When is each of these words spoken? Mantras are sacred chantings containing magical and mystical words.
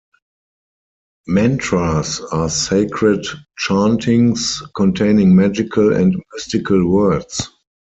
Mantras 1.27 2.21
are 2.31 2.49
sacred 2.49 3.23
chantings 3.55 4.63
containing 4.75 5.35
magical 5.35 5.95
and 5.95 6.15
mystical 6.33 6.89
words. 6.89 7.47